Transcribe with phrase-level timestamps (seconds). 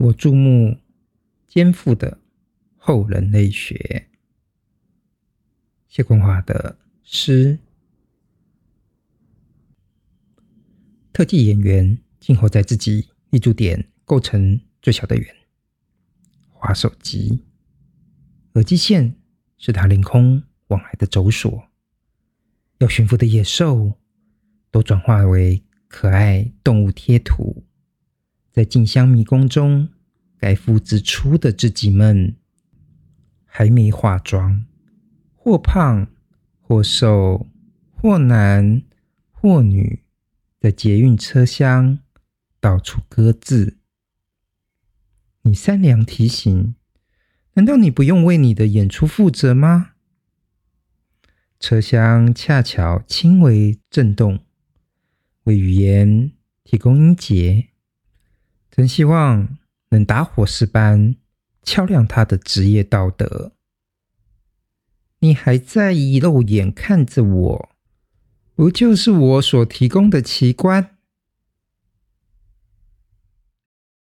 [0.00, 0.78] 我注目
[1.46, 2.18] 肩负的
[2.78, 4.08] 后人类学。
[5.88, 7.58] 谢坤华的诗。
[11.12, 15.36] 特技演员静候在自己立足点构成最小的圆，
[16.48, 17.44] 滑手机。
[18.54, 19.16] 耳机线
[19.58, 21.68] 是他凌空往来的轴索。
[22.78, 23.98] 要驯服的野兽，
[24.70, 27.66] 都转化为可爱动物贴图。
[28.60, 29.88] 在镜像迷宫中，
[30.36, 32.36] 该复制出的自己们，
[33.46, 34.66] 还没化妆，
[35.34, 36.06] 或胖
[36.60, 37.48] 或瘦，
[37.90, 38.82] 或男
[39.30, 40.02] 或女，
[40.60, 42.00] 在捷运车厢
[42.60, 43.78] 到处搁置。
[45.40, 46.74] 你善良提醒，
[47.54, 49.92] 难道你不用为你的演出负责吗？
[51.58, 54.40] 车厢恰巧轻微震动，
[55.44, 57.69] 为语言提供音节。
[58.70, 59.56] 真希望
[59.90, 61.16] 能打火石般
[61.62, 63.52] 敲亮他的职业道德。
[65.18, 67.68] 你还在意肉眼看着我，
[68.54, 70.96] 不就是我所提供的奇观？